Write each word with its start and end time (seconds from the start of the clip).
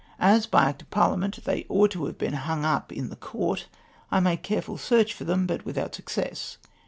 As 0.19 0.47
by 0.47 0.63
Act 0.63 0.81
of 0.81 0.89
Parhament 0.89 1.43
they 1.45 1.67
ought 1.69 1.91
to 1.91 2.07
have 2.07 2.17
been 2.17 2.33
hung 2.33 2.65
up 2.65 2.91
in 2.91 3.09
the 3.11 3.15
Court, 3.15 3.67
I 4.09 4.19
made 4.19 4.41
careful 4.41 4.79
search 4.79 5.13
for 5.13 5.25
them, 5.25 5.45
but 5.45 5.63
without 5.63 5.93
success. 5.93 6.57